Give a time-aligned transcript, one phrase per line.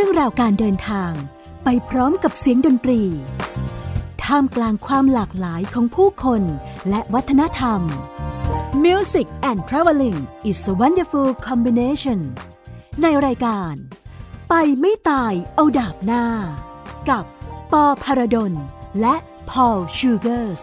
[0.00, 1.12] รื่องราวการเดินทาง
[1.64, 3.02] ไปพร้อมกับเสียงดนตรี
[4.24, 6.42] ท่ามกลางความหลากหลายของผู้คน
[6.88, 7.80] และวัฒนธรรม
[8.84, 10.18] Music and Traveling
[10.50, 12.20] is a wonderful combination
[13.02, 13.74] ในรายการ
[14.48, 16.24] ไปไม่ตายเอาดาบหน้า
[17.08, 17.24] กับ
[17.72, 18.52] ปอพารดล
[19.00, 19.16] และ
[19.50, 20.62] พอลชูเกอร์ส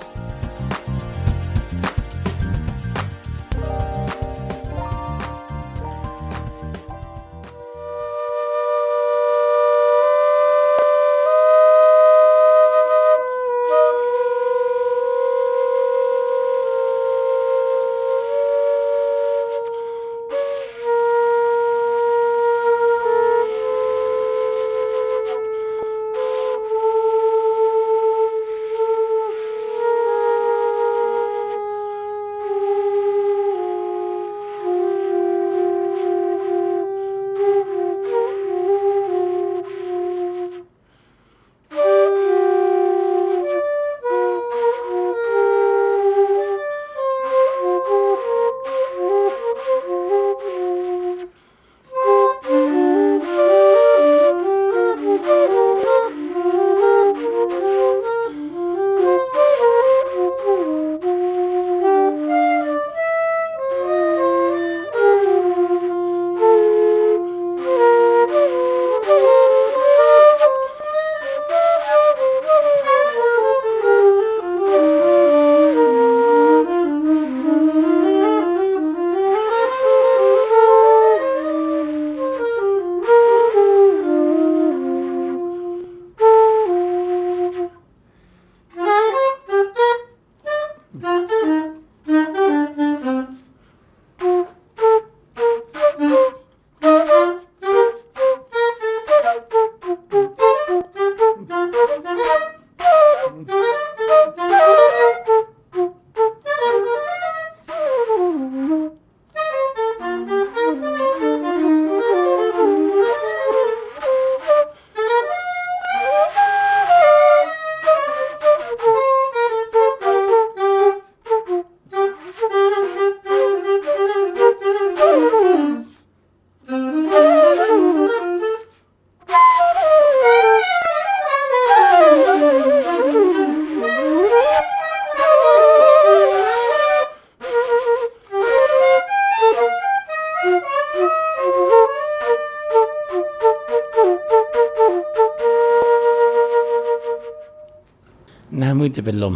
[148.86, 149.36] มืดจะเป็นลม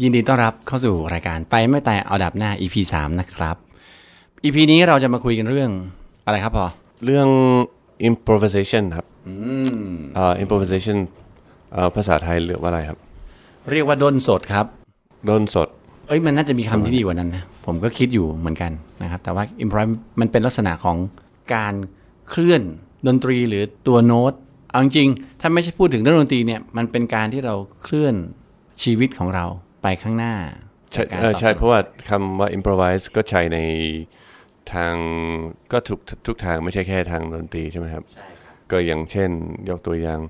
[0.00, 3.56] ยินดีต้อนรับเข้าสู่รายการไปไม่แต่เอาดับหน้า EP 3นะครับ
[4.44, 5.70] EP นี้เราจะมาคุยกันเรื่อง
[6.26, 6.66] อะไรครับพอ
[7.04, 7.28] เรื่อง
[8.08, 9.06] improvisation ครับ
[10.14, 10.96] เอ่อ improvisation
[11.72, 12.98] เอ่อภาษาไทยเรียกว่าอะไรครับ
[13.70, 14.66] เรียกว่าด้นสดครับ
[15.28, 15.68] ด้นสด
[16.08, 19.88] เอ้ยมันน่าจะมีคำที่ดีกว่านั้นนะ ผมก็คิดอยู่เหมือนกันนะครับ แต่ว่า improv
[20.20, 20.96] มันเป็นลักษณะของ
[21.54, 21.74] การ
[22.28, 22.62] เคลื่อน
[23.06, 24.32] ดนตรีหรือตัวโน้ต
[24.72, 28.14] เอาจริงๆถ้าไม่ใช่พูดถึงเรื่องดนตรีเนี่ยมันเป็นการที่เราเคลื่อน
[28.82, 29.46] ชีวิตของเรา
[29.82, 30.34] ไปข้างหน้า
[30.92, 33.58] ใช่การเออตอบใช่สนองเพราะว่าคำว่า improvise ก็ใช้ใน
[34.72, 34.94] ทาง
[35.72, 39.30] ก็ทุกทุกทางไม่ใช่แค่ทางดนตรีใช่ไหมครับใช่ครับ ก็อย่างเช่น
[39.68, 40.20] ยกตัวอย่าง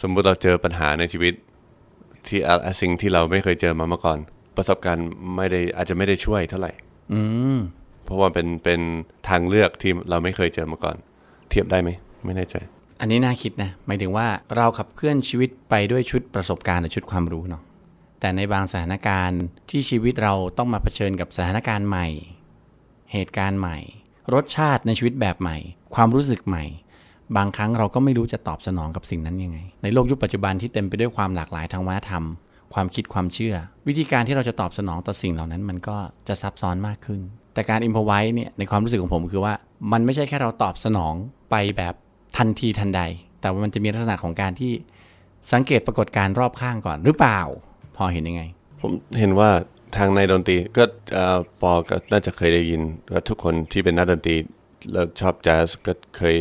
[0.00, 1.34] สมมุติเราเจอปัญหาในชีวิต
[2.26, 4.18] ที่อะสิ่งที่เราไม่เคยเจอมาเมื่อก่อน
[4.56, 6.72] ประสบการณ์ไม่ได้อาจจะไม่ได้ช่วยเท่าไหร่
[7.12, 7.20] อื
[7.56, 7.58] ม
[8.04, 8.80] เพราะว่าเป็นเป็น
[9.28, 10.96] ทางเลือกที่เราไม่เคยเจอมาก่อน
[11.50, 11.90] เทียบได้ไหม
[12.24, 12.56] ไม่แน่ใจ
[13.00, 17.62] อันนี้น่าคิดนะหมายถึงว่าเราขับเคลื่อนชีวิตไปด้วยชุดประสบการณ์หรือชุดความรู้เนาะ
[18.20, 22.06] แต่ในบางสถานการณ์ที่ชีวิตเราต้องมาเผชิญกับสถานการณ์ใหม่
[23.12, 23.78] เหตุการณ์ใหม่
[24.34, 25.56] รสชาติในชีวิตแบบใหม่
[25.94, 26.64] ความรู้สึกใหม่
[27.36, 32.24] บางครั้งเราก็ไม่รู้จะตอบสนองกับสิ่งนั้นยังไง ในโลกยุคปัจจุบันที่เต็มไปด้วยความหลากหลายทางวัฒนธรรม
[32.74, 33.54] ความคิดความเชื่อ
[33.88, 35.96] วิธีการที่เราจะตอบสนองต่อสิ่งเหล่านั้นมันก็
[36.28, 37.20] จะซับซ้อนมากขึ้น
[37.54, 39.54] แต่การ improvise เนี่ยในความรู้สึกของผมคือว่า
[39.92, 41.14] มันไม่ใช่แค่เราตอบสนอง
[41.50, 41.94] ไปแบบ
[42.36, 43.02] ทันทีทันใด
[43.40, 44.72] แต่ว่ามันจะมีลักษณะของการที่
[45.52, 47.40] สังเกตปรากฏการณ์รอบข้างก่อนหรือเปล่า
[47.96, 48.42] ปอเห็นยังไง
[48.80, 49.50] ผมเห็นว่า
[49.96, 50.84] ทางในดนตรีก็
[51.14, 52.82] เอ่อปอก็น่าจะเคยได้ยิน
[53.12, 54.36] ว่าทุกคนที่เป็นนักดนตรี
[54.92, 56.38] แล้วชอบแจ๊สก็เคย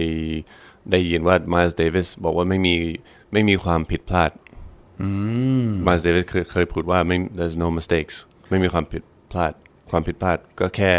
[0.92, 2.76] ได้ยินว่ามา l ์ s เดวิสบอกว่าไม่มี
[3.34, 4.32] ไม่มีความผิดพลาด
[5.88, 8.16] มา l ์ s เดวิสเคยเคยพูดว่าไม่ there's no mistakes
[8.50, 9.54] ไม่มีความผิดพลาด
[9.92, 10.92] ความผิดพลาดก็แค่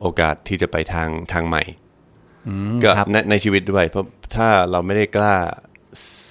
[0.00, 1.62] โอกาสที่จะไปทางทางใหม่
[2.84, 4.04] ก็ครับในในชีวิตด้วยเพราะ
[4.34, 5.36] ถ้าเราไม่ได้กล้า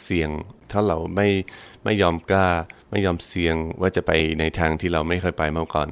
[0.03, 0.29] เสี่ยง
[0.71, 1.27] ถ้าเราไม่
[1.83, 2.49] ไม่ยอมกล้า
[2.91, 5.87] ไม่ยอมเสี่ยงว่าจะไปในทางที่เราไม่เคยไปมาก่อน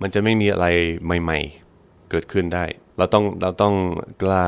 [0.00, 0.66] มันจะไม่มีอะไร
[1.04, 1.38] ใหม่
[1.74, 2.64] ๆ เกิดขึ้นได้
[2.98, 3.74] เราต้องเราต้อง
[4.22, 4.46] กล้า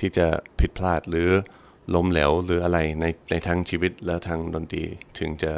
[0.00, 0.26] ที่จะ
[0.60, 1.28] ผิดพลาดหรือ
[1.94, 4.84] ล้มเหลวหรืออะไรในในทางชีวิตแล้วทางดนตรี
[5.18, 5.52] ถึงจะ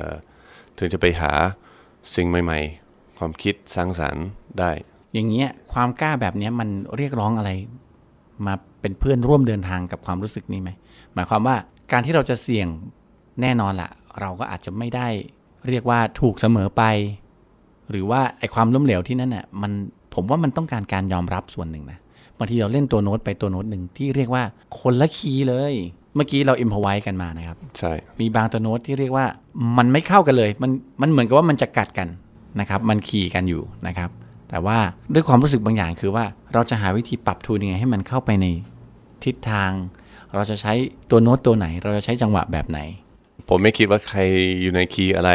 [0.78, 1.32] ถึงจะไปหา
[2.14, 4.26] สิ่งใหม่ ๆ ความคิดสร้างสรรค์
[4.60, 4.72] ได้
[5.14, 7.50] อย่างเงี้ยความกล้าแบบเนี้ยมันเรียกร้องอะไร
[8.46, 10.70] มาเป็นเพื่อนร่วมเดินทางกับความรู้สึกนี้ไหม
[11.14, 11.56] หมายความว่า
[11.92, 12.68] การที่เราจะเสี่ยง
[13.40, 15.08] แน่นอนละเราก็อาจจะไม่ได้
[15.68, 16.82] เรียกว่าถูกเสมอไป
[17.90, 19.72] หรือว่าไอความล้มเหลวที่นั่นน่ะมัน
[20.14, 21.98] ผมว่ามันต้องการการยอมรับส่วนหนึ่งนะ
[22.38, 24.44] บางทีเราเล่นตัวโน้ตไปตัวโน้ตหนึ่งที่เรียกว่า
[24.80, 25.74] คนละคีย์เลย
[26.14, 29.26] เมื่อกี้เราอิมพอไว้กันมานะครับใช่มีบางตัวโน้ตที่เรียกว่า
[29.78, 30.70] มันไม่เข้ากันเลย มัน
[31.02, 32.08] มันเหมือนกับว่ามันจะกัดกัน
[32.60, 34.10] นะครับ มันขี่กันอยู่นะครับ
[34.50, 34.78] แต่ว่า
[35.14, 38.46] ด้วยความรู้สึกบางอย่างคือว่าเราจะหาวิธีปรับทูนยังไงให้มันเข้าไปใน
[39.24, 39.70] ทิศทาง
[40.34, 40.72] เราจะใช้
[41.10, 42.78] ตัวโน้ตตัวไหน เราจะใช้จังหวะแบบไหน
[43.48, 44.20] ผมไม่คิดว่าใคร
[44.62, 45.30] อยู่ในคีย์อะไร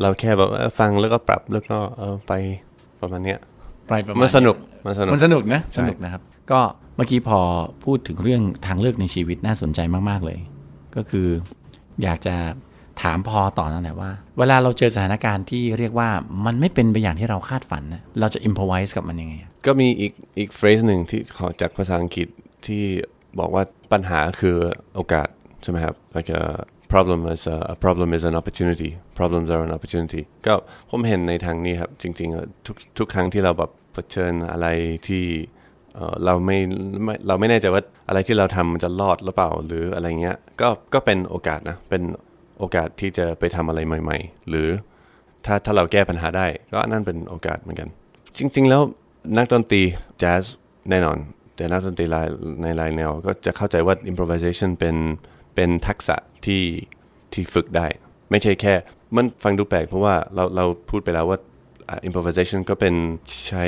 [0.00, 2.32] เราแค่แบบเออฟังแล้วก็ปรับแล้วก็เออไป
[3.00, 3.38] ประมาณเนี้ย
[3.88, 4.56] ไปประมาณมันสนุก
[4.86, 6.60] มันสนุกมันสนุกนะสนุกนะครับ ก็
[6.96, 7.40] เมื่อกี้พอ
[7.84, 9.80] พูดถึงเรื่องทางเลือกในชีวิตน่าสนใจ
[10.10, 10.38] มากๆเลย
[10.96, 11.26] ก็คือ
[12.02, 12.36] อยากจะ
[13.02, 16.08] ถามพอต่อนั่นแหละว่า เวลาเราเจอสถานการณ์ที่เรียกว่า
[16.46, 22.28] มันไม่เป็นไปอย่างที่เราคาดฝันนะเราจะอิมพอไวส์กับมันยังไงอะก็มีอีกอีก phrase หนึ่งที่ขอจากภาษาอังกฤษ
[22.66, 22.84] ที่
[23.38, 23.62] บอกว่า
[23.92, 24.56] ปัญหาคือ
[24.94, 25.28] โอกาส
[25.62, 26.42] ใช่ไหมครับ like a
[26.92, 30.54] problem is a, a problem is an opportunity problems are an opportunity ก็
[30.90, 34.66] ผมเห็นในทางนี้ครับ จริงๆ ทุกทุกครั้งที่เราแบบเผชิญอะไร
[35.08, 35.24] ที่
[35.94, 36.58] เอ่อเราไม่
[37.04, 42.02] ไม่เราไม่แน่ใจว่าอะไรที่เราทำมันจะรอดหรือเปล่าหรืออะไรเงี้ยก็ก็เป็นโอกาสนะ เป็น
[42.58, 44.68] โอกาสที่จะไปทำอะไรใหม่ ๆ หรือ
[45.46, 47.88] ถ้าถ้าเราแก้ปัญหาได้ ก็นั่นเป็นโอกาสเหมือนกัน
[48.38, 48.82] จริง ๆ แล้ว
[49.36, 49.82] นักดนตรี
[50.18, 50.42] แจ๊ส
[50.90, 51.18] แน่นอน
[51.56, 52.26] แต่นักดนตรีลาย
[52.62, 54.96] ในหลายแนว ก็จะเข้าใจว่า improvisation เป็น
[55.54, 56.16] เป็นทักษะ
[56.46, 56.62] ที่
[57.32, 57.86] ที่ฝึกได้
[58.30, 58.74] ไม่ใช่แค่
[59.16, 61.38] มันฟังดูแปลกเพราะว่าเราเราพูดไปแล้วว่า
[61.88, 62.94] อะ improvisation ก็เป็น
[63.48, 63.64] ใช้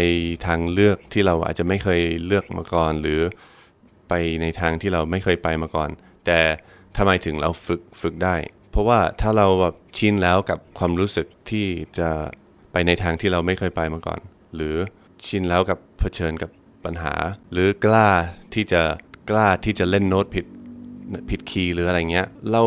[0.47, 3.21] ทางเลือกที่เราอาจจะไม่เคยเลือกมาก่อน หรือ
[4.09, 5.91] ไปในทางที่เราไม่เคยไปมาก่อน
[6.27, 6.39] แต่
[6.97, 8.37] ทำไมถึงเราฝึกฝึกได้
[8.71, 11.67] เพราะว่าถ้าเราแบบชินแล้วกับความรู้สึกที่
[11.99, 12.11] จะ
[12.73, 14.21] ไปในทางที่เราไม่เคยไปมาก่อน
[14.55, 14.77] หรือ
[15.27, 16.51] ชินแล้วกับเผชิญกับ
[16.87, 17.15] ปัญหา
[17.53, 18.09] หรือกล้า
[18.55, 18.83] ที่จะ
[19.31, 20.45] กล้าที่จะเล่นโน้ตผิด
[21.31, 22.63] ผิดคีย์หรืออะไรเงี้ยเรา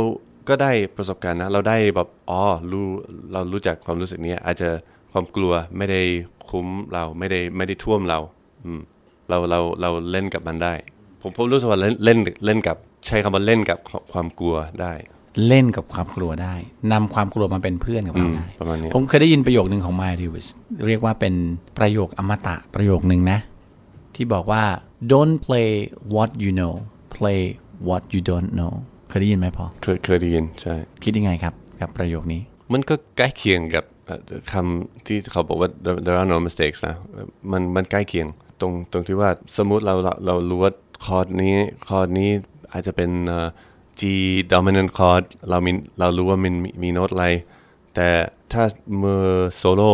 [0.49, 2.41] ก็ได้ประสบการณ์นะเราได้แบบอ๋อ
[2.71, 2.85] รู้
[3.31, 4.69] เรารู้จักความรู้สึกนี้อาจจะ
[5.11, 6.01] ความกลัวไม่ได้
[6.49, 8.19] คุ้มเราไม่ได้ไม่ได้ท่วมเรา
[8.65, 8.81] อืม
[9.29, 10.73] เราเราเราเล่นกับมันได้
[11.21, 13.77] ผมผมรู้สึกว่าเล่นเล่นเล่นกับใช้คำว่าเล่นกับ
[14.13, 14.93] ความกลัวได้
[15.47, 16.55] เล่นกับความกลัวได้
[16.91, 20.47] นำความกลัวมาเป็นเพื่อนกับเราได้ประมาณนี้ผมเคยได้ยินประโยคหนึ่งของ Miles Davis
[20.87, 21.33] เรียกว่าเป็น
[21.77, 23.39] ประโยคอมตะประโยคหนึ่งนะ
[24.17, 24.63] ที่บอกว่า
[25.11, 25.69] don't play
[26.13, 26.73] what you know
[27.15, 27.41] play
[27.87, 28.73] what you don't know
[29.09, 32.41] เคยได้ยินไหมพอเคยเคยได้ยินใช่ คิดยังไงครับ กับประโยคนี้
[32.73, 36.95] มันก็ใกล้เคียงกับเอ่อคำที่เขาบอกว่า there there are no mistakes นะ
[37.51, 38.27] มันมันใกล้เคียง
[38.61, 40.71] ตรงตรงที่ว่าสมมุติเราเราเรารู้ว่า
[41.05, 41.55] คอร์ดนี้
[41.87, 42.29] คอร์ดนี้
[42.71, 43.47] อาจจะเป็นเอ่อ
[43.99, 44.01] G
[44.53, 47.27] dominant chord เรามีเรารู้ว่ามันมีมีโน้ตอะไร
[47.95, 48.09] แต่
[48.53, 48.63] ถ้า
[49.01, 49.23] มือ
[49.55, 49.93] โซโล่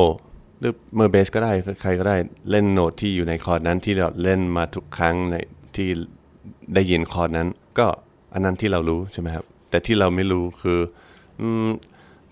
[0.63, 1.51] หรือมือเบสก็ได้
[1.81, 2.15] ใครก็ได้
[2.51, 5.35] เล่นโน้ตที่อยู่ในคอร์ดนั้นที่เราเล่นมาทุกครั้งใน
[5.75, 5.89] ที่
[6.73, 7.47] ได้ยินคอร์ดนั้น
[7.79, 7.87] ก็
[8.33, 10.79] อันนั้นที่เรารู้ใช่ไหมครับ แต่ที่เราไม่รู้คือ
[11.39, 11.69] อืม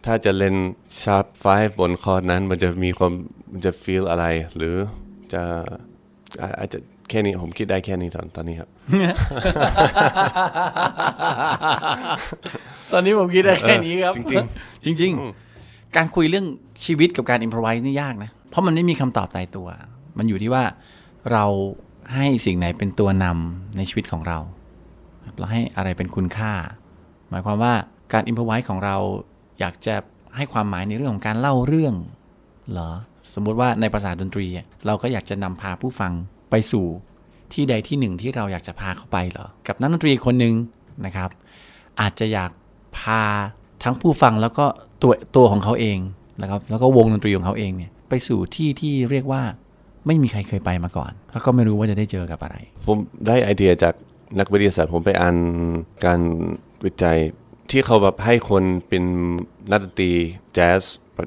[0.05, 0.55] ถ้าจะเล่น
[1.01, 3.13] sharp 5บนคอร์ดนั้น มันจะมีความ
[3.51, 4.25] มันจะ feel อะไร
[4.55, 4.75] หรือ
[5.33, 5.41] จะ
[6.41, 6.79] อ่าอาจจะ
[7.09, 8.69] แค่นี้ผมคิดได้แค่นี้ตอนตอนนี้ครับ
[12.91, 14.13] ตอนนี้ผมคิดได้แค่นี้ครับ
[14.85, 16.45] จริงจริงๆการคุยเรื่อง
[16.85, 19.67] ชีวิตกับการอิมพรไวส์นี่ยากนะ เพราะมันไม่มีคำตอบตายตัว
[20.17, 20.63] มันอยู่ที่ว่า
[21.31, 21.45] เรา
[22.13, 24.39] ให้สิ่งไหนเป็นตัวนำในชีวิตของเรา
[25.37, 26.53] เราให้อะไรเป็นคุณค่า
[27.29, 27.73] หมายความว่า
[28.13, 28.97] การอิมพรไวส์ของเรา
[29.59, 29.95] อยากจะ
[30.35, 31.95] ให้ความหมายในเรื่องของการเล่าเรื่อง
[32.71, 32.91] เหรอ
[33.33, 34.47] สมมุติว่าในภาษาดนตรี
[34.85, 36.11] เราก็อยากจะนำพาผู้ฟัง
[36.49, 36.85] ไปสู่
[37.53, 40.55] ที่ใดที่หนึ่งที่เราอยากจะพาเขาไปเหรอ กับนักดนตรีคนหนึ่ง
[41.05, 41.29] นะครับ
[42.01, 42.51] อาจจะอยาก
[42.97, 43.23] พา
[43.83, 44.65] ทั้งผู้ฟังแล้วก็
[45.01, 45.97] ตัวตัวของเขาเอง
[46.41, 49.41] นะครับ แล้วก็วงดนตรีของเขาเองเนี่ยไปสู่ที่ที่เรียกว่า
[50.07, 52.55] ไม่มีใครเคยไปมาก่อน แล้วก็ไม่รู้ว่าจะได้เจอกับอะไร
[52.85, 53.93] ผมได้ไอเดียจาก
[54.39, 55.35] นักวิทยาศาสตร์ผมไปอ่าน
[56.05, 56.19] การ
[56.85, 57.19] วิจัย
[57.71, 59.03] ที่เขาแบบให้คนเป็น
[59.71, 60.11] นักดนตรี
[60.53, 60.81] แจ๊ส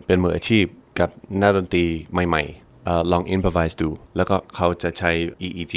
[0.07, 0.65] เป็นมืออาชีพ
[1.01, 1.85] กับนักดนตรี
[2.29, 5.11] ใหม่ๆเอ่อลอง improvise ดู แล้วก็เขาจะใช้
[5.47, 5.75] EEG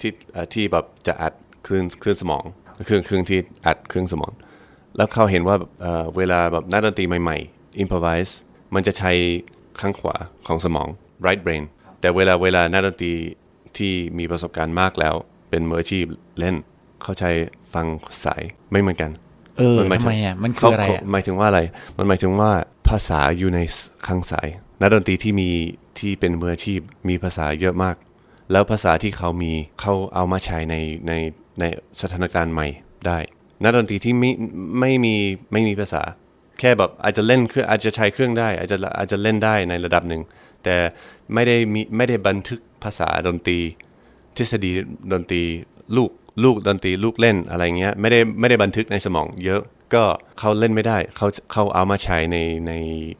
[0.00, 0.12] ที่
[0.54, 1.32] ที่แบบจะอัด
[1.66, 2.44] คลื่นคลื่นสมอง
[2.86, 4.32] เครื่องเครื่องที่อัดเครื่องสมอง
[4.96, 8.32] แล้วเขาเห็นว่าเอ่อเวลาแบบนักดนตรีใหม่ๆ improvise
[8.74, 9.12] มันจะใช้
[9.80, 10.88] ข้างขวาของสมอง
[11.26, 11.64] right brain
[12.00, 13.14] แต่เวลาเวลานักดนตรี
[13.76, 15.14] ที่มีประสบการณ์มากแล้ว
[15.50, 16.04] เป็นมืออาชีพ
[16.38, 16.54] เล่น
[17.02, 17.30] เขาใช้
[17.74, 17.86] ฟัง
[18.24, 19.10] สายไม่เหมือนกัน
[19.58, 21.60] เออหายทำถึงไมอะมันคืออะไรเขาอะหมายถึงว่าอะไร
[21.96, 22.50] มันหมายถึงว่า
[22.88, 23.60] ภาษาอยู่ใน
[24.06, 24.48] ข้างสาย
[24.80, 25.50] นักดนตรีที่มี
[25.98, 27.96] ที่เป็นมืออาชีพมีภาษาเยอะมาก
[28.52, 30.76] แล้วภาษาที่เขามีเขาเอามาใช้ใน
[31.08, 31.12] ใน
[31.60, 31.64] ใน
[32.00, 32.66] สถานการณ์ใหม่
[33.06, 33.18] ได้
[33.62, 34.30] นักดนตรีที่ไม่
[34.80, 35.14] ไม่มี
[35.52, 36.02] ไม่มีภาษา
[36.62, 40.22] แค่แบบอาจจะเล่นเครื่องอาจจะใช้เครื่องได้ อาจจะอาจจะเล่นได้ในระดับหนึ่ง
[40.64, 40.76] แต่
[41.34, 43.58] ไม่ได้มีไม่ได้บันทึกภาษาดนตรี
[44.36, 44.70] ทฤษฎี
[45.12, 45.42] ดนตรี
[45.96, 46.10] ลูก
[46.44, 49.62] ลูกดนตรีลูกเล่นอะไรเงี้ยไม่ได้ไม่ได้บันทึกในสมองเยอะ
[49.94, 50.04] ก็
[50.38, 52.38] เขาเล่นไม่ได้เขาเขาเอามาใช้ใน
[52.68, 52.72] ใน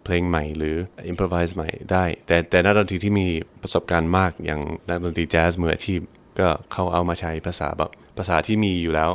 [0.05, 0.77] เพลงใหม่หรือ
[1.13, 3.27] improvise ใหม่ได้ แต่แต่นักดนตรีที่มี
[3.63, 6.01] ประสบการณ์มากอย่างนักดนตรีแจ๊สมืออาชีพ
[6.41, 9.11] ก็เขาเอามาใช้ภาษาแบบภาษาที่มีอยู่แล้ว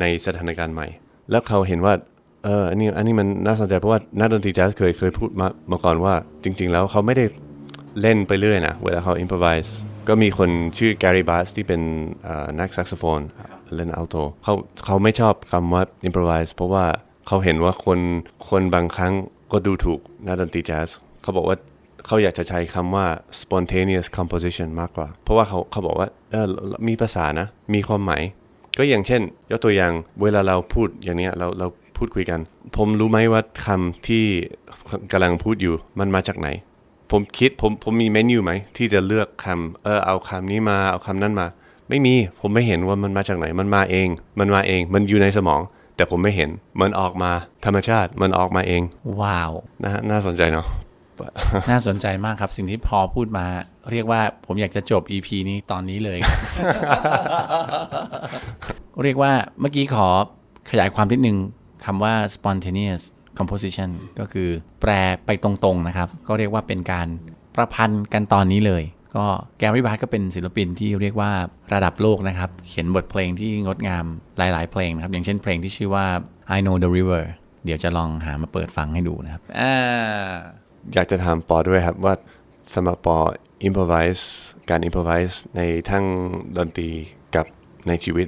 [0.00, 0.88] ในสถานการณ์ใหม่
[1.30, 1.94] แล้วเขาเห็นว่า
[2.44, 7.24] เอออันนี้อันนี้มันน่าสนใจเพราะว่านักดนตรีแจ๊สเคยเคยพูดมามาก่อนว่า จริง ๆ แล้วเขาไม่ได้
[8.00, 9.70] เล่นไปเรื่อยนะเวลาเขา improvise
[10.08, 11.80] ก็มีคนชื่อแกรี่บาสที่เป็น
[12.60, 13.20] นักแซกโซโฟน
[13.74, 14.54] เล่นอัลโตเขา
[14.86, 16.84] เขาไม่ชอบคำว่า improvise เพราะว่า
[17.26, 17.98] เขาเห็นว่าคน
[18.50, 19.12] คนบางครั้ง
[19.52, 20.88] ก็ดูถูกนักดนตรีแจ๊ส
[21.22, 21.56] เขาบอกว่า
[22.06, 23.06] เขาอยากจะใช้คำว่า
[23.40, 26.46] spontaneous composition มากกว่า เพราะว่าเขาเขาบอกว่าเออ
[26.88, 28.22] มีภาษานะ มีความหมาย
[28.78, 29.92] ก็อย่างเช่น ยกตัวอย่าง
[30.22, 31.66] เวลาเราพูดอย่างนี้เราเรา
[32.00, 32.40] พูดคุยกัน
[32.76, 34.24] ผมรู้ไหมว่าคำที่
[35.12, 36.48] กำลังพูดอยู่มันมาจากไหน
[37.10, 41.46] ผมคิดผมผมมีเมนูไหมที่จะเลือกคำเออเอาคำนี้มาเอาคำนั้นมา
[41.88, 45.60] ไม่มีผมไม่เห็นว่ามันมาจากไหน มันมาเอง มันมาเอง มันอยู่ในสมอง
[45.96, 47.30] แต่ผมไม่เห็นมันออกมา
[47.64, 48.82] ธรรมชาติมันออกมาเอง
[49.20, 49.52] ว้าว
[49.84, 50.66] นะน่าสนใจเนาะ
[51.70, 53.46] น่าสนใจมากครับสิ่งที่พอพูดมา
[53.90, 56.18] เรียกว่าผมอยากจะจบ EP นี้ตอนนี้เลย
[59.02, 60.08] เรียกว่าเมื่อกี้ขอ
[60.70, 61.36] ขยายความนิดนึง
[61.84, 63.02] คำว่า spontaneous
[63.38, 64.48] composition ก็คือ
[64.80, 64.90] แปล
[65.26, 67.08] ไปตรงๆนะครับ ก็เรียกว่าเป็นการ
[67.56, 68.84] ประพันธ์กันตอนนี้เลย
[69.16, 69.26] ก็
[69.58, 71.32] แกรี่บาร์ก็เป็นศิลปินที่เรียกว่า
[71.74, 74.04] ระดับโลกนะครับ เขียนบทเพลงที่งดงาม
[74.38, 76.06] หลายๆ เพลงนะครับ อย่างเช่นเพลงที่ชื่อว่า
[76.56, 77.22] I Know the River
[77.64, 79.62] เดี๋ยวจะลองหามาเปิดฟังให้ดูนะครับอ
[80.94, 82.14] อยากจะถามปอด้วยครับว่า
[82.74, 83.18] สำหรับปอ
[83.68, 84.24] improvise
[84.70, 85.60] การ improvise ใน
[85.90, 86.04] ทั้ง
[86.56, 86.90] ดนตรี
[87.36, 87.46] กับ
[87.88, 88.26] ในชีวิต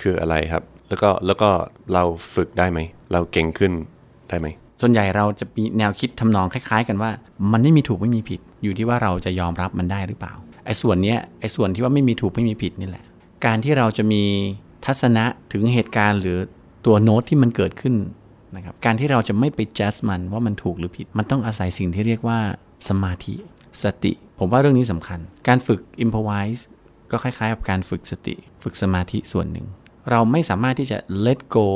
[0.00, 1.50] คืออะไรครับ แล้วก็แล้วก็
[1.92, 2.04] เรา
[2.34, 2.78] ฝึกได้ไหม
[3.12, 3.72] เราเก่งขึ้น
[4.28, 4.46] ได้ไหม
[4.80, 7.10] ส่วนใหญ่เราจะมีแนวคิดทำนองคล้าย ๆ กันว่า
[7.52, 10.32] มันไม่มีถูกไม่มีผิด อยู่ที่ว่าเราจะยอมรับมันได้หรือเปล่า
[10.66, 13.04] ไอ้ส่วนเนี้ยไอ้ส่วนที่ว่าไม่มีถูกไม่มีผิดนี่แหละ
[13.46, 14.22] การที่เราจะมี
[14.84, 16.38] ทัศนะถึงเหตุการณ์หรือ
[16.86, 17.94] ตัวโน้ตที่มันเกิดขึ้น
[18.56, 22.38] นะครับการที่เราจะไม่ไปจัดมันว่ามันถูกหรือผิด มันต้องอาศัยสิ่งที่เรียกว่า
[22.88, 23.34] สมาธิ
[23.82, 26.62] สติ ผมว่าเรื่องนี้สำคัญ การฝึก improvise
[27.10, 29.66] ก็คล้ายๆกับการฝึกสติ ฝึกสมาธิส่วนหนึ่ง
[30.10, 31.68] เราไม่สามารถที่จะ let go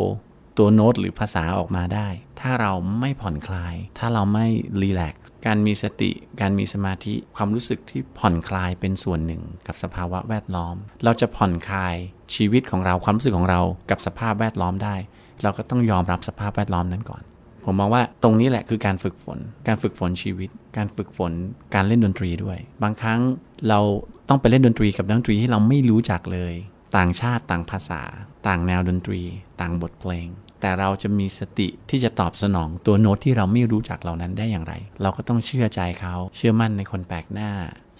[0.58, 2.08] ตัวโน้ตหรือภาษาออกมาได้
[2.40, 4.46] ถ้าเราไม่ผ่อนคลาย ถ้าเราไม่
[4.82, 11.94] รีแลกซ์การมีสติ การมีสมาธิ ความรู้สึกที่ผ่อนคลายเป็นส่วนหนึ่งกับสภาวะแวดล้อม เราจะผ่อนคลาย
[12.34, 14.96] ชีวิตของเรา ความรู้สึกของเรา กับสภาพแวดล้อมได้
[15.42, 17.22] เราก็ต้องยอมรับสภาพแวดล้อมนั้นก่อน
[17.64, 21.32] ผมมองว่าตรงนี้แหละคือการฝึกฝน การฝึกฝนชีวิต การฝึกฝน
[21.74, 23.20] การเล่นดนตรีด้วย บางครั้ง
[23.68, 23.80] เรา
[24.28, 26.54] ต้องไปเล่นดนตรีกับดนตรีที่เราไม่รู้จักเลย
[26.96, 28.02] ต่างชาติต่างภาษา
[28.46, 29.22] ต่างแนวดนตรี
[29.60, 30.28] ต่างบทเพลง
[30.60, 37.50] แต่เราจะมีสติที่จะตอบสนองตัวโน้ตที่เราไม่รู้จักเหล่านั้นได้อย่างไร เราก็ต้องเชื่อใจเขา เชื่อมั่นในคนแปลกหน้า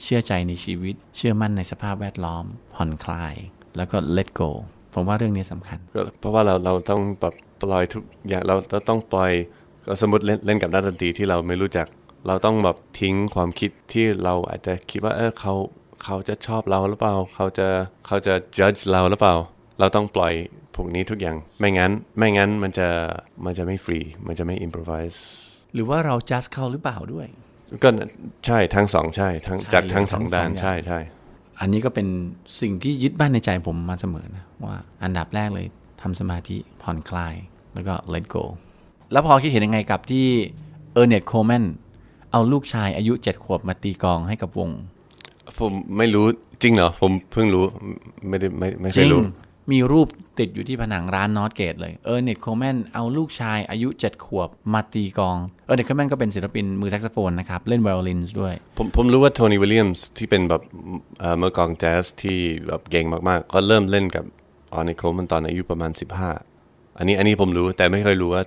[0.03, 3.35] เชื่อใจในชีวิต เชื่อมั่นในสภาพแวดล้อม ผ่อนคลาย
[3.77, 4.51] แล้วก็ let go
[4.95, 5.79] ผมว่าเรื่องนี้สำคัญ
[6.21, 8.57] เพราะว่าเราเราต้องแบบปล่อยทุกอย่างเรา
[8.89, 9.33] ต้องปล่อย
[9.87, 11.87] ก็สมมติเล่นเล่นกับนักดนตรีที่เราไม่รู้จัก
[12.27, 15.55] เราต้องแบบทิ้งความคิดที่เราอาจจะคิดว่าเออเขา
[16.05, 17.69] เขาจะชอบเราหรือเปล่า เขาจะ
[18.07, 19.35] เขาจะ judge เราหรือเปล่า
[19.81, 20.33] เราต้องปล่อย
[20.75, 22.89] พวกนี้ทุกอย่าง ไม่งั้น ไม่งั้นมันจะ
[23.45, 25.23] มันจะไม่ฟรี มันจะไม่อินพรไวส์
[25.75, 27.27] หรือว่าเรา just เขาหรือเปล่าด้วย
[27.83, 27.89] ก็
[28.47, 31.01] ใช่ทั้งสองใช่ทั้งจากทั้งสองด้านใช่ใช่
[31.61, 32.07] อันนี้ก็เป็น
[32.61, 35.67] สิ่งที่ยึดมั่นในใจผมมาเสมอนะว่าอันดับแรกเลย
[36.03, 37.35] ทำสมาธิผ่อนคลาย
[37.75, 38.45] แล้วก็ let go
[39.13, 40.27] แล้วปอคิดเห็นยังไงกับที่
[40.93, 41.65] Ornette Coleman
[42.33, 44.71] เอาลูกชายอายุเจ็ดขวบมาตีกลองให้กับวง
[45.61, 46.27] ผมไม่รู้
[46.63, 47.65] จริงเหรอ ผมเพิ่งรู้
[48.29, 49.21] ไม่ได้ไม่ไม่ใช่รู้
[49.73, 50.09] มีรูป
[50.39, 60.05] ติดอยู่ที่ผนังร้าน North Gate เลย Ornette Coleman เอาลูกชายอายุ 7 ขวบมาตีกลอง Ornette Coleman ก็เป็นศิลปินมือแซกโซโฟนนะครับ เล่นไวโอลินส์ด้วย ผมผมรู้ว่า Tony Williams
[60.19, 64.25] ที่เป็นแบบมือกลองแจ๊สที่แบบเก่งมากๆ ก็เริ่มเล่นกับ
[64.73, 65.91] Ornette Coleman ตอนอายุประมาณ
[66.45, 68.43] 15 อันนี้อันนี้ผมรู้แต่ไม่เคยรู้ว่า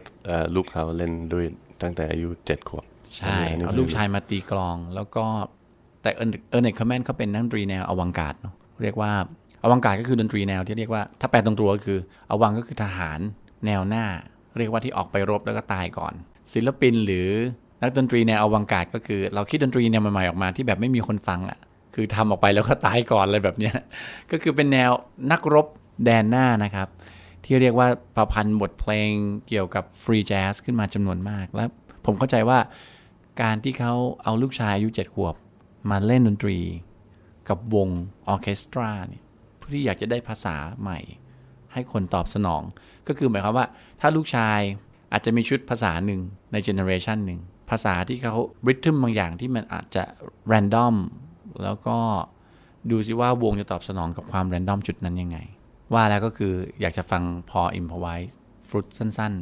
[0.56, 1.46] ลูกเขาเล่นด้วย
[1.82, 2.86] ตั้งแต่อายุ 7 ขวบ
[3.18, 5.25] ใช่เอาลูกชายมาตีกลองแล้วก็
[6.01, 9.12] แต่ Ornette Coleman เขาเป็นนักดนตรีแนว avant-garde เนาะเรียกว่า
[9.63, 12.00] avant-garde ก็คือดนตรีแนวที่เรียกว่า ถ้าแปลตรงตัวก็คือ
[12.32, 13.20] อวังก็คือทหาร
[13.66, 14.06] แนวหน้า
[14.58, 16.13] เรียกว่าที่ออกไปรบแล้วก็ตายก่อน
[16.54, 17.27] ศิลปินหรือ
[17.82, 21.60] นักดนตรีแนวอวังการก็คือ เราคิดดนตรีแนวใหม่ๆออกมาที่แบบไม่มีคนฟังอะ
[21.96, 23.75] คือทำออกไปแล้วก็ตายก่อนอะไรแบบเนี้ย
[24.32, 24.92] ก็คือเป็นแนว
[25.32, 25.68] นักรบ
[26.06, 26.88] แดนหน้านะครับ
[27.46, 29.12] ที่เรียกว่าประพันธ์บทเพลง
[29.48, 31.70] เกี่ยวกับฟรีแจ๊สขึ้นมาจำนวนมากแล้ว
[32.06, 32.60] ผมเข้าใจว่า
[33.42, 35.36] การที่เขาเอาลูกชายอายุเจ็ดขวบ
[35.89, 36.57] มาเล่นดนตรี
[37.50, 37.89] กับวง
[38.27, 39.24] ออเคสตราเนี่ย
[39.74, 41.00] ที่อยากจะได้ภาษาใหม่
[41.74, 42.63] ให้คนตอบสนอง
[43.07, 43.65] ก็คือหมายความว่า
[44.01, 44.60] ถ้าลูกชาย
[45.12, 48.36] อาจจะมีชุดภาษาหนึ่งใน generation หนึ่งภาษาที่เขา
[48.67, 50.03] rhythm บางอย่างที่มันอาจจะ
[50.48, 50.96] random
[51.63, 51.98] แล้วก็
[52.91, 55.38] ดูสิว่าวงจะตอบสนองกับความ random จุดนั้นยังไง
[55.93, 58.07] ว่าแล้วก็คืออยากจะฟังปอ improvise
[58.67, 59.34] ฟลุตสั้น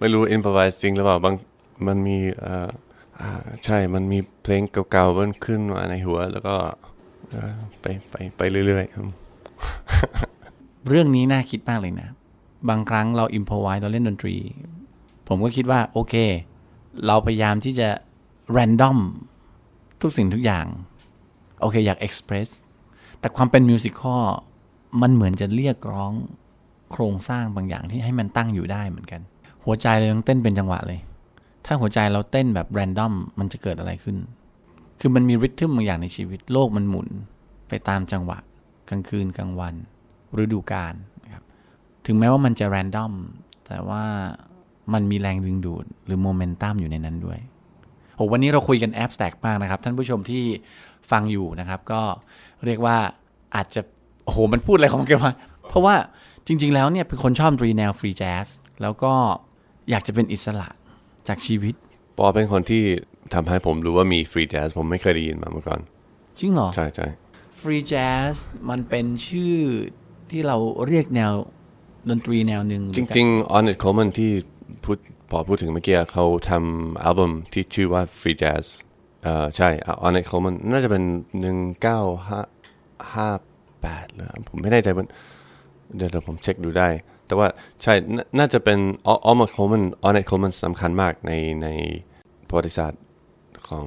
[0.00, 1.34] ไม่รู้ improvise จริงหรือเปล่าบาง
[1.86, 2.16] มันมี
[2.46, 2.70] อ่า
[3.20, 3.30] อ่า
[3.64, 6.54] ใช่มันมีเพลงเก่าๆมันขึ้นมาในหัว แล้วก็
[7.80, 12.08] ไปไปไปเรื่อยๆครับๆเรื่องนี้น่าคิดมากเลยนะ
[12.68, 14.36] บางครั้งเรา improvise เราเล่นดนตรี
[15.28, 16.14] ผมก็คิดว่าโอเค
[17.06, 17.88] เราพยายามที่จะ
[18.52, 18.98] random
[20.00, 20.66] ทุกสิ่งทุกอย่าง
[21.60, 22.48] โอเคอยาก express
[23.20, 24.24] แต่ความเป็น musical
[25.02, 26.12] มันเหมือนจะเรียกร้อง
[26.90, 29.20] โครงสร้างบางอย่างที่ให้มันตั้งอยู่ได้เหมือนกัน
[29.64, 31.00] หัวใจเรายังเต้นเป็นจังหวะเลย
[31.66, 34.16] ถ้าหัวใจเราเต้นแบบแรนดอมมันจะเกิดอะไรขึ้น
[35.00, 37.08] คือมันมีริทึมบางอย่างในชีวิตโลกมันหมุน
[37.68, 38.38] ไปตามจังหวะ
[38.88, 39.74] กลางคืนกลางวัน
[40.42, 40.94] ฤดูกาล
[41.24, 41.44] นะครับ
[42.06, 43.12] ถึงแม้ว่ามันจะแรนดอม
[43.66, 44.02] แต่ว่า
[44.92, 47.38] มันมีแรงดึงดูด หรือโมเมนตัมอยู่ในนั้นด้วย
[48.14, 50.44] โหวันนี้เราคุยกันแอปแตกมากนะครับ ท่านผู้ชมที่
[51.10, 52.00] ฟังอยู่นะครับ ก็
[52.66, 52.96] เรียกว่า
[53.54, 53.80] อาจจะ
[54.24, 55.34] โอ้โหมันพูดอะไรของมันกันวะ
[55.68, 55.94] เพราะว่า
[56.46, 58.46] จริง ๆ แล้วเนี่ยเป็นคนชอบดรีแนวฟรีแจ๊ส
[58.82, 59.12] แล้วก็
[59.90, 60.68] อยากจะเป็นอิสระ
[61.28, 61.74] จากชีวิต
[62.18, 62.82] ปอเป็นคนที่
[63.34, 65.80] ทำให้ผมรู้ว่ามีฟรีแจ๊สผมไม่เคยได้ยินมาเมื่อก่อน
[66.38, 67.06] จริงเหรอ ใช่ใช่
[67.60, 68.34] ฟรีแจ๊ส
[68.70, 69.56] มันเป็นชื่อ
[70.30, 71.32] ที่เราเรียกแนว
[72.10, 74.30] ดนตรีแนวหนึ่งจริงๆ On It Coleman ที่
[74.84, 74.98] พูด
[75.30, 78.64] พอพูดถึงเมื่อกี้เขาทำอัลบั้มที่ชื่อว่า Free Jazz
[79.22, 79.68] เอ่อใช่
[80.06, 81.02] On It Coleman น่าจะเป็น
[81.40, 82.40] หนึ่งเก้าห้า
[83.14, 83.28] ห้า
[83.82, 85.08] แปดหรือผมไม่แน่ใจมัน
[85.96, 86.88] เดี๋ยวเดี๋ยวผมเช็คดูได้
[87.30, 87.48] แต่ว่า
[87.82, 88.78] ใช่นน่าจะเป็น
[89.30, 91.68] On It Coleman On It Coleman สำคัญมากในใน
[92.48, 93.02] ประวัติศาสตร์
[93.68, 93.86] ของ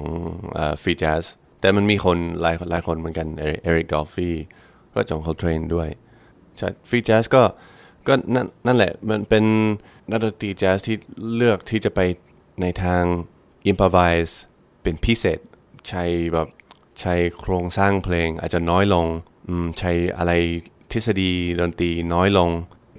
[0.54, 1.24] เอ่อ Free Jazz
[1.60, 4.34] แต่มันมีคนหลายหลายคนเหมือนกันเอริกกอลฟี่
[4.94, 5.88] ก็จองโคลเทรนด้วย
[6.56, 7.42] ใช่ฟรีแจ๊สก็
[8.06, 9.44] ก็นั่นนั่นแหละมันเป็น
[10.10, 10.96] นักดนตรีแจ๊สที่
[11.34, 12.00] เลือกที่จะไป
[12.60, 13.02] ในทาง
[13.70, 14.32] improvise
[14.82, 15.38] เป็นพิเศษ
[15.88, 16.48] ใช้แบบ
[17.00, 19.06] ใช้โครงสร้างเพลงอาจจะน้อยลง
[19.78, 20.32] ใช้อะไร
[20.92, 22.50] ทฤษฎีดนตรีน้อยลง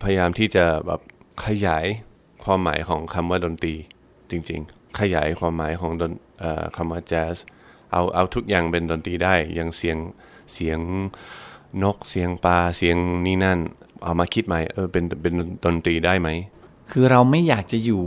[0.05, 1.01] พยายามที่จะแบบ
[1.45, 1.85] ขยาย
[2.43, 3.75] ความหมายของคำว่าดนตรี
[4.31, 6.11] จริง ๆ ขยายความหมายของดน
[6.77, 7.35] คำว่าแจ๊ส
[7.91, 9.97] เอาเอาทุกอย่างเป็นดนตรีได้อย่างเสียง
[10.53, 10.79] เสียง
[11.83, 13.59] นกเสียงปลาเสียงนี่นั่น
[14.03, 15.33] เอามาคิดใหม่เออเป็นเป็น
[15.65, 16.29] ดนตรีได้ไหม
[16.91, 18.03] คือเราไม่อยากจะอยู่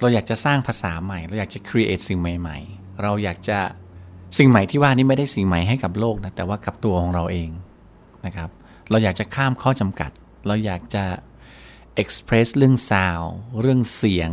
[0.00, 3.58] เราอยากจะสร้างภาษาใหม่ เราอยากจะ create สิ่งใหม่ ๆ เราอยากจะ
[4.38, 7.50] สิ่งใหม่ที่ว่านี่ไม่ได้สิ่งใหม่ให้กับโลกนะแต่ว่ากับตัวของเราเอง
[8.26, 8.50] นะครับ
[8.90, 10.10] เราอยากจะข้ามข้อจำกัด
[10.48, 11.04] เราอยากจะ
[12.02, 13.30] express เรื่อง sound
[13.60, 14.30] เรื่องเสียง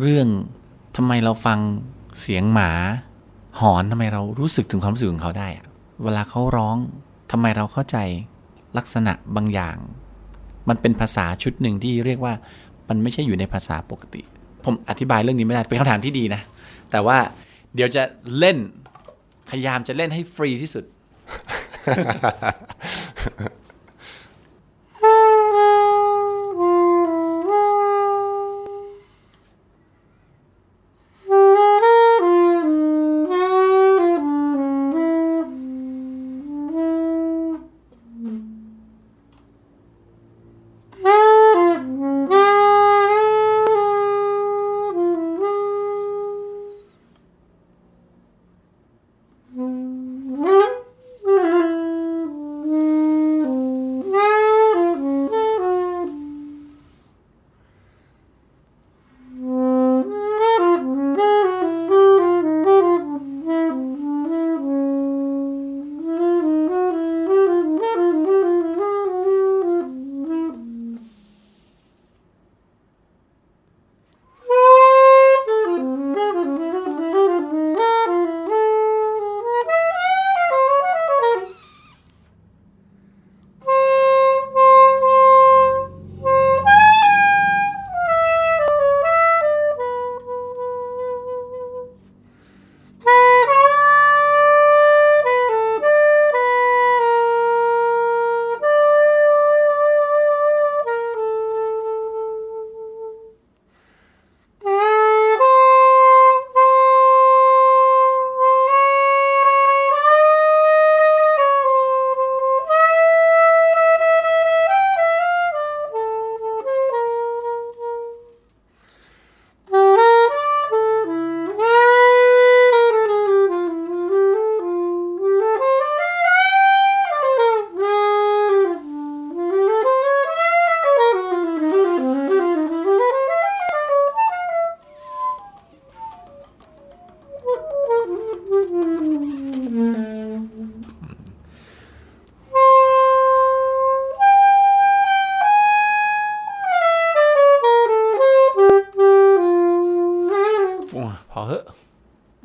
[0.00, 0.28] เรื่อง
[0.96, 1.58] ทำไมเราฟัง
[2.20, 2.70] เสียงหมา
[3.60, 5.48] หอนทำไมเรารู้สึกถึงความรู้สึกของเขาได้
[6.02, 6.76] เวลาเขาร้อง
[7.32, 7.98] ทำไมเราเข้าใจ
[8.78, 9.76] ลักษณะบางอย่าง
[10.68, 12.34] มันเป็นภาษาชุดหนึ่งที่เรียกว่า
[12.88, 14.22] มันไม่ใช่อยู่ในภาษาปกติ
[14.64, 16.42] ผมอธิบายเรื่องนี้ไม่ได้เป็นคำถามที่ดีนะ
[16.90, 17.18] แต่ว่า
[17.74, 18.02] เดี๋ยวจะ
[18.38, 18.56] เล่น
[19.48, 20.84] พยายามจะเล่นให้ฟรีที่สุด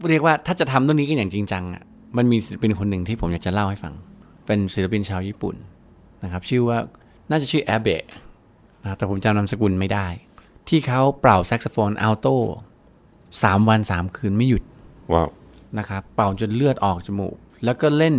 [0.09, 1.83] เรียกว่าถ้าจะทำเรื่องนี้กันอย่างจริงจังอะ
[2.17, 3.93] มันมีศิลปินคนหนึ่งที่ผมอยากจะเล่าให้ฟัง
[4.45, 5.55] เป็นศิลปินชาวญี่ปุ่น
[6.23, 6.77] นะครับ ชื่อว่า
[7.29, 8.03] น่าจะชื่ออาเบะ
[8.81, 10.07] นะครับแต่ผมจำนามสกุลไม่ได้
[10.69, 12.35] ที่เขาเป่าแซกโซโฟน alto
[13.43, 14.63] สามวันสามคืนไม่หยุด
[15.13, 15.29] ว้าว
[15.77, 18.15] นะครับเป่าจนเลือดออกจมูก แล้วก็เล่น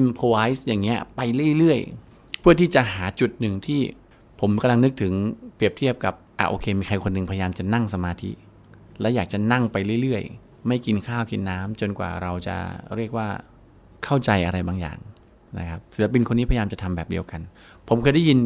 [0.00, 1.20] improvise อย่างเงี้ยไป
[1.58, 3.80] เรื่อยๆ เพื่อที่จะหาจุดหนึ่งที่
[4.40, 5.12] ผมกำลังนึกถึง
[5.56, 8.30] เปรียบเทียบกับอะโอเค มีใครคนหนึ่งพยายามจะนั่งสมาธิ
[9.00, 12.56] และอยากจะนั่งไปเรื่อยๆ ไม่กินข้าวกินน้ำจนกว่าเราจะ
[12.96, 13.28] เรียกว่า
[14.04, 14.98] เข้าใจอะไรบางอย่าง
[15.58, 17.40] นะครับศิลปินคนนี้พยายามจะทำแบบเดียวกัน
[17.88, 18.38] ผมเคยได้ยิน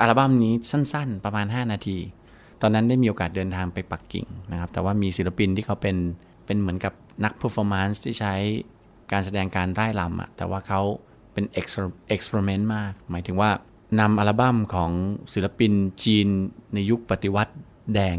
[0.00, 1.98] อัลบั้มนี้สั้น ๆ ประมาณ 5 นาที
[2.62, 5.96] ตอนนั้นได้มีโอกาสเดินทางไปปักกิ่งนะครับ แต่ว่ามีศิลปินที่เขาเป็น
[6.46, 6.92] เป็นเหมือนกับ
[7.24, 8.34] นัก performance ที่ใช้
[9.12, 10.80] การแสดงการร่ายรำอะแต่ว่าเขา
[11.32, 13.50] เป็น experiment มาก หมายถึงว่า
[14.00, 14.90] นำอัลบั้มของ
[15.32, 15.72] ศิลปิน
[16.04, 16.28] จีน
[16.74, 17.54] ในยุคปฏิวัติ
[17.94, 18.16] แดง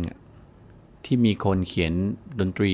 [1.05, 1.93] ที่มีคนเขียน
[2.39, 2.65] ดนตร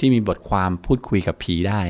[0.00, 1.82] ที่มีบทความพูดคุยกับผีได้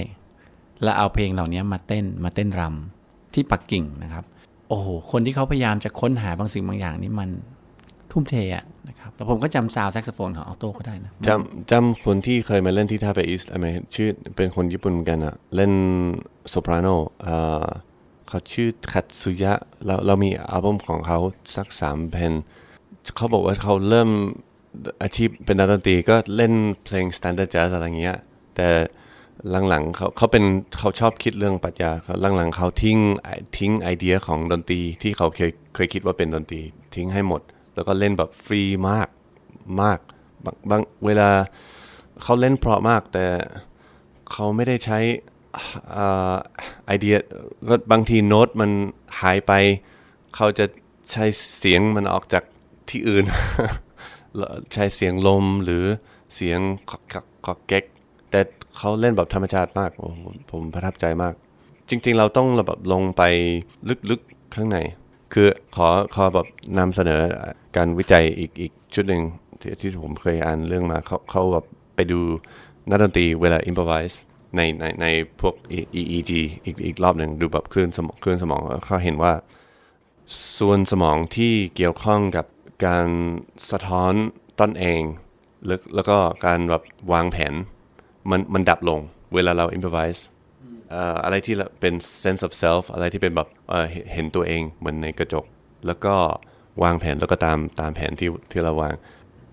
[0.83, 4.25] และเอาเพลงเหล่านี้มาเต้นมาเต้นรำที่ปักกิ่งนะครับ
[4.69, 7.31] โอ้โหคนที่เขาพยายามจะค้นหาบางสิ่งบางอย่างนี่มัน
[8.11, 15.73] ทุ่มเทอะนะครับแล้วผมก็จำ sound แซกโซโฟนของ alto เขาได้นะจำจำคนที่เคยมาเล่นที่ท่าแพ East อะไรชื่อเป็นคนญี่ปุ่นเหมือนกันอะเล่น
[16.49, 16.89] โซปราโน
[17.23, 17.67] เอ่อ
[18.29, 19.53] เขาชื่อคัตสึยะ
[19.87, 21.19] เราเรามีอัลบั้มของเขา
[21.57, 22.33] สักสามเพลง
[23.17, 24.11] เขาบอกว่าเขาเริ่ม
[25.03, 26.53] อาชีพเป็นนักดนตรีก็เล่น
[26.85, 28.19] เพลง standard jazz อะไรเงี้ย
[28.57, 28.69] แต่
[29.69, 30.45] หลังๆเขาเขาเป็น
[30.79, 32.99] เขาชอบคิดเรื่องปรัชญาเขาหลังๆเขาทิ้ง
[33.59, 36.61] ทิ้งไอเดียของดนตรีที่เขาเคยเคยคิดว่าเป็นดนตรี
[36.95, 37.43] ทิ้งให้หมด
[37.75, 39.09] แล้วก็เล่นแบบฟรีมาก
[39.83, 39.99] มาก
[40.45, 41.31] บางบางเวลา
[42.23, 43.27] เขาเล่นเพราะมากแต่
[44.31, 44.99] เขาไม่ได้ใช้
[45.97, 46.35] อ่อ
[46.87, 47.17] ไอเดีย
[47.69, 48.71] ก็บางทีโน้ตมัน
[49.21, 49.53] หายไป
[50.37, 50.65] เขาจะ
[51.13, 51.25] ใช้
[51.59, 52.45] เสียงมันออกจาก
[52.91, 53.25] ที่อื่น
[54.73, 55.85] ใช้เสียงลมหรือ
[56.35, 57.03] เสียงกอก
[57.47, 57.85] กอกเก๊ก
[58.31, 58.41] แต่
[58.77, 59.91] เขาเล่นแบบธรรมชาติมาก
[60.51, 61.35] ผมประทับใจมาก
[61.89, 63.23] จริงๆ เราต้องแบบลงไป
[64.11, 64.79] ลึกๆข้างใน
[65.33, 66.47] คือขอขอแบบ
[66.79, 67.21] นำเสนอ
[67.77, 69.23] การวิจัยอีกอีกชุดหนึ่ง
[69.61, 71.65] ที่ที่ผมเคยอ่านเรื่องมาเขาเขาแบบ
[71.95, 72.21] ไปดู
[72.89, 74.15] นักดนตรีเวลา improvise
[74.57, 75.07] ในในใน
[75.41, 75.55] พวก
[76.01, 76.33] EEG
[76.65, 79.33] อีกอีกรอบหนึ่งดูแบบคลื่นสมองคลื่นสมองเขาเห็นว่า
[80.59, 82.47] ส่วนสมองที่เกี่ยวข้องกับ
[82.87, 83.09] การ
[83.71, 84.13] สะท้อน
[84.61, 85.03] ตนเอง
[85.67, 86.17] แล้วแล้วก็
[86.47, 87.55] การแบบวางแผน
[88.31, 89.01] มันมันดับลง
[89.35, 90.21] เวลาเรา improvise
[90.91, 93.49] เอ่อะไรที่เป็น sense of self อะไรที่เป็นแบบ
[94.13, 95.45] เห็นตัวเองเหมือนในกระจก
[95.87, 96.15] แล้วก็
[96.83, 98.95] วางแผนแล้วก็ตามตามแผนที่ที่เราวาง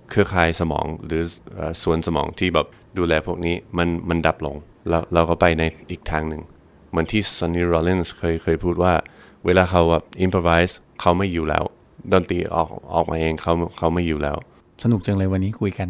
[0.09, 1.23] เครือข่ายสมองหรือ
[1.83, 4.55] ส่วนสมองที่แบบดูแลพวกนี้มันมันดับลง
[4.89, 6.41] แล้วเราก็ไปในอีกทางหนึ่ง
[6.89, 8.93] เหมือนที่ Sonny Rollins เคยเคยพูดว่า
[9.45, 11.63] เวลาเขาแบบ improvise เขาไม่อยู่แล้ว
[12.13, 14.37] ดนตรีออกออกมาเองเขาเขาไม่อยู่แล้ว
[14.83, 15.89] สนุกจังเลยวันนี้คุยกัน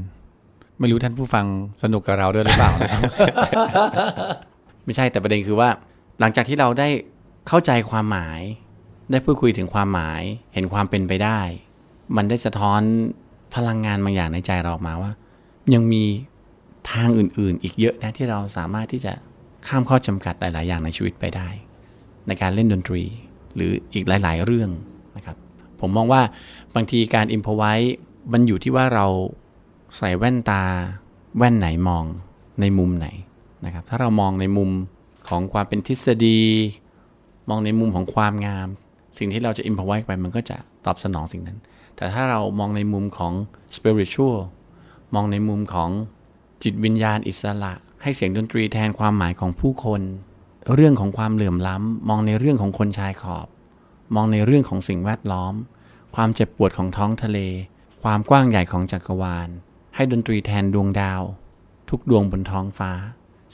[0.80, 1.46] ไม่รู้ท่านผู้ฟัง
[1.84, 3.00] สนุกกับเราด้วยหรือเปล่านะ
[4.86, 5.70] ไม่ใช่แต่ประเด็นคือว่า
[6.20, 6.88] หลังจากที่เราได้
[7.48, 8.42] เข้าใจความหมาย
[9.12, 10.22] ได้พูดคุยถึงความหมาย
[10.54, 11.40] เห็นความเป็นไปได้
[12.18, 12.82] มันได้สะท้อน
[13.56, 15.12] พลังงานบางอย่างในใจเราออกมาว่า
[15.74, 16.04] ยังมี
[16.92, 19.14] ทางอื่นๆ อีกเยอะนะที่เราสามารถที่จะ
[19.68, 21.50] ข้ามข้อจำกัดหลาย ๆ อย่างในชีวิตไปได้
[22.28, 23.04] ในการเล่นดนตรี
[23.56, 24.70] หรืออีกหลาย ๆ เรื่อง
[25.18, 25.38] นะครับ
[25.82, 26.22] ผมมองว่า
[26.76, 27.74] บางทีการอิมพอไว้
[28.32, 29.06] มันอยู่ที่ว่าเรา
[29.98, 30.64] ใส่แว่นตา
[31.38, 32.06] แว่นไหนมอง
[32.62, 33.08] ในมุมไหน
[33.66, 34.70] นะครับ ถ้าเรามองในมุม
[35.30, 36.42] ของความเป็นทฤษฎี
[37.50, 38.68] มองในมุมของความงาม
[39.18, 41.58] สิ่งที่เราจะอิมพอไว้ไปมันก็จะตอบสนองสิ่งนั้น
[41.96, 43.34] แต่ถ้าเรามองในมุมของ
[43.76, 44.38] spiritual
[45.14, 45.90] มองในมุมของ
[46.64, 50.02] จิตวิญญาณอิสระ ให้เสียงดนตรีแทนความหมายของผู้คน
[50.74, 53.48] เรื่องของความเหลื่อมล้ำ มองในเรื่องของคนชายขอบ
[54.16, 55.54] มองในเรื่องของสิ่งแวดล้อม
[56.16, 57.40] ความเจ็บปวดของท้องทะเล
[58.04, 59.50] ความกว้างใหญ่ของจักรวาล
[59.96, 61.22] ให้ดนตรีแทนดวงดาว
[61.90, 62.92] ทุกดวงบนท้องฟ้า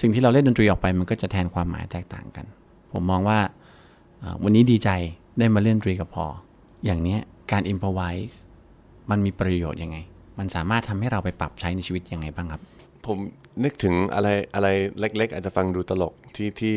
[0.01, 2.45] สิ่งที่เราเล่นดนตรีออกไปมันก็จะแทนความหมายแตกต่างกัน
[2.91, 3.39] ผมมองว่า
[4.43, 4.89] วันนี้ดีใจ
[5.39, 6.25] ได้มาเล่นดนตรีกับพอ
[6.85, 7.17] อย่างนี้
[7.51, 8.35] การ improvise
[9.09, 9.97] มันมีประโยชน์ยังไง
[10.39, 12.61] มันสามารถทำให้เราไปปรับใช้ในชีวิตยังไงบ้างครับ
[13.05, 13.17] ผม
[13.63, 14.67] นึกถึงอะไรอะไร
[14.99, 16.75] เล็ก ๆ อาจจะฟังดูตลกที่ที่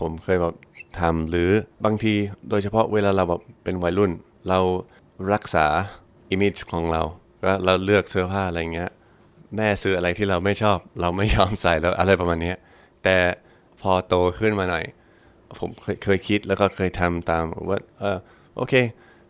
[0.00, 0.54] ผมเคยแบบ
[1.00, 1.50] ทำหรือ
[1.84, 2.14] บางที
[2.50, 4.12] โดยเฉพาะเวลาเราแบบเป็นวัยรุ่น
[4.48, 4.58] เรา
[5.32, 5.66] รักษา
[6.30, 7.02] อิม e ของเรา
[7.44, 8.90] ก็เราเลือกเสื้อผ้าอะไรเงี้ย
[9.56, 12.54] แม่ซื้ออะไรที่เราไม่ชอบ เราไม่ยอมใส่แล้วอะไรประมาณนี้
[13.04, 13.16] แต่
[13.82, 14.84] พอโตขึ้นมาหน่อย
[15.60, 18.18] ผมเคยเคยคิดแล้วก็เคยทำตามว่าเออ
[18.56, 18.74] โอเค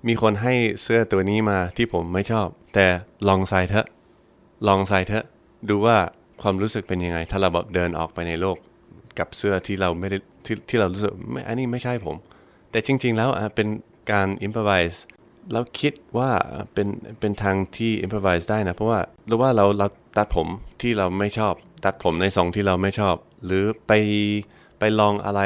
[0.07, 2.87] มีคนให้เสื้อตัวนี้มาที่ผมไม่ชอบ แต่
[3.29, 3.87] ลองใส่เถอะ
[4.68, 5.25] ลองใส่เถอะ
[5.68, 5.96] ดูว่า
[6.42, 8.57] ความรู้สึกเป็นยังไง ถ้าเราแบบเดินออกไปในโลก
[9.18, 12.16] กับเสื้อที่เราไม่ได้ ที่ที่เรารู้สึกไม่อันนี้ไม่ใช่ผม
[12.70, 13.68] แต่จริง ๆ แล้วอะเป็น
[14.12, 14.98] การ improvise
[15.52, 16.31] แล้วคิดว่า
[16.72, 16.88] เป็น
[17.20, 20.48] เป็นทางที่ improvise ได้นะ เพราะว่าหรือว่าเราเราตัดผม
[20.83, 23.92] ที่เราไม่ชอบ ตัดผมในทรงที่เราไม่ชอบ หรือไป
[24.78, 25.40] ไปลองอะไร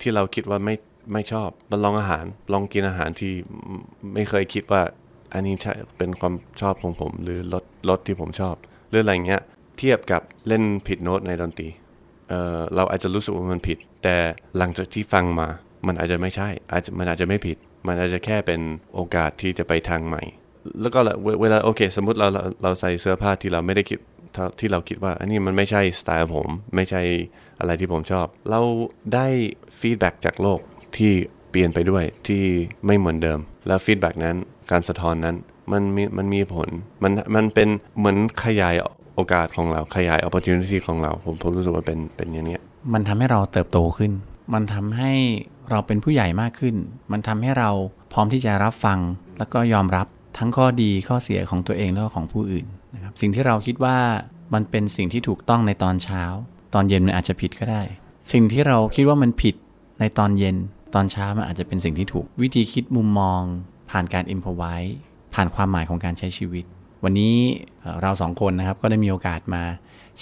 [0.00, 0.74] ที่เราคิดว่าไม่
[1.12, 3.32] ไม่ชอบมาลองอาหาร ลองกินอาหารที่
[4.14, 4.82] ไม่เคยคิดว่า
[5.32, 8.56] อันนี้ใช่เป็นความชอบของผม หรือรสรสที่ผมชอบ
[8.88, 9.42] หรืออะไรเงี้ย
[9.78, 11.68] เทียบกับเล่นผิดโน้ตในดนตรี
[12.28, 14.16] เออเราอาจจะรู้สึกว่ามันผิด แต่
[14.58, 15.48] หลังจากที่ฟังมา
[15.86, 18.60] มันอาจจะไม่ใช่อาจจะมันอาจจะไม่ผิด มันอาจจะแค่เป็น
[18.94, 20.22] โอกาสที่จะไปทางใหม่
[20.80, 21.00] แล้วก็
[21.42, 23.98] เวลาโอเค สมมติเราเราเราใส่เสื้อผ้าที่เราไม่ได้คิด
[24.60, 27.02] ที่เราคิดว่า อันนี้มันไม่ใช่สไตล์ผม ไม่ใช่
[27.60, 28.60] อะไรที่ผมชอบ เรา
[29.14, 29.26] ได้
[29.80, 30.60] feedback จากโลก
[30.96, 31.12] ที่
[31.50, 32.42] เปลี่ยนไปด้วยที่
[32.86, 34.36] ไม่เหมือนเดิม แล้ว feedback นั้น
[34.70, 35.36] การสะท้อนนั้น
[35.72, 36.68] มันมีมันมีผล
[37.02, 38.74] มันมันเป็นเหมือนขยาย
[39.16, 42.58] โอกาสของเราขยาย opportunity ของเรา ผมผมรู้สึกว่าเป็นเป็นอย่างนี้
[42.92, 44.12] มันทำให้เราเติบโตขึ้น
[44.54, 45.12] มันทำให้
[45.70, 46.76] เราเป็นผู้ใหญ่มากขึ้น
[47.12, 47.70] มันทำให้เรา
[48.12, 48.98] พร้อมที่จะรับฟัง
[49.38, 50.06] แล้วก็ยอมรับ
[50.38, 53.96] ทั้งข้อดีข้อเสียของตัวเองแล้วก็ของผู้อื่นนะครับสิ่งที่เราคิดว่า
[54.54, 56.22] มันเป็นสิ่งที่ถูกต้องในตอนเช้า
[56.74, 57.82] ตอนเย็นมันอาจจะผิดก็ได้
[58.32, 59.54] สิ่งที่เราคิดว่ามันผิด
[60.00, 60.56] ในตอนเย็น
[60.94, 63.42] ตอนเช้ามันอาจจะเป็นสิ่งที่ถูก วิธีคิดมุมมอง
[63.90, 64.74] ผ่านการอิมพอไว้
[65.34, 66.64] ผ่านความหมายของการใช้ชีวิต
[67.04, 67.34] วันนี้
[68.02, 69.62] เราสองคนนะครับก็ได้มีโอกาสมา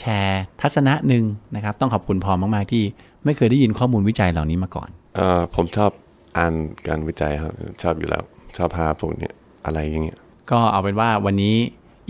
[0.00, 2.84] แชร์ทัศนะหนึ่งนะครับ ต้องขอบคุณพอมาก ๆ ที่
[3.24, 5.90] ไม่เคยได้ยินข้อมูลวิจัยเหล่านี้มาก่อนเออผมชอบ
[6.36, 6.54] อ่าน
[6.88, 8.24] การวิจัยครับชอบอยู่แล้ว
[8.56, 9.32] ชอบพาพวกเนี้ย
[9.64, 10.18] อะไรอย่างเงี้ย
[10.50, 11.56] ก็เอาเป็นว่าวันนี้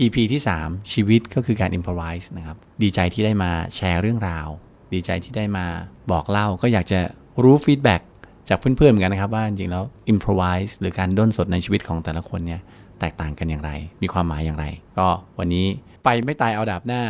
[0.01, 4.47] EP ที่ 3 ชีวิตก็คือการ improvise นะครับ ดีใจที่ได้มาแชร์เรื่องราว
[4.93, 5.65] ดีใจที่ได้มา
[6.11, 6.99] บอกเล่า ก็อยากจะ
[7.43, 8.01] รู้ฟีดแบ็ก
[8.49, 12.61] จากเพื่อนๆเหมือนกันนะครับ ว่าจริงๆแล้ว improvise หรือการด้นสดในชีวิตของแต่ละคนเนี่ย
[12.99, 14.65] แตกต่างกันอย่างไร มีความหมายอย่างไร
[14.97, 15.07] ก็
[15.39, 15.65] วันนี้
[16.03, 17.01] ไปไม่ตายเอาดาบหน้า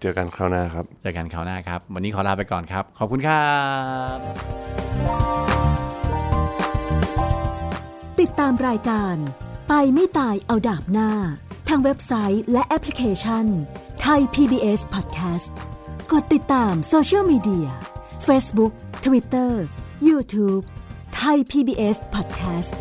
[0.00, 3.50] เจอกันคราวหน้าครับ เจอกันคราวหน้าครับ วันนี้ขอลาไปก่อนครับ ขอบคุณครั
[4.14, 4.16] บ
[8.20, 9.16] ติดตามรายการ
[9.68, 11.10] ไปไม่ตายเอาดาบหน้า
[11.68, 13.46] ทางเว็บไซต์และแอปพลิเคชัน
[14.00, 15.50] ไทย PBS Podcast
[16.12, 17.68] กดติดตามโซเชียลมีเดีย
[18.26, 18.72] Facebook
[19.04, 19.52] Twitter
[20.08, 20.62] YouTube
[21.16, 22.72] ไทย PBS Podcast